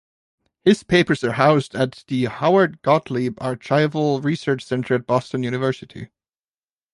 His 0.65 0.81
papers 0.81 1.23
are 1.23 1.33
housed 1.33 1.75
at 1.75 2.03
the 2.07 2.25
Howard 2.25 2.81
Gotlieb 2.81 3.35
Archival 3.37 4.23
Research 4.25 4.65
Center 4.65 4.95
at 4.95 5.05
Boston 5.05 5.43
University. 5.43 6.09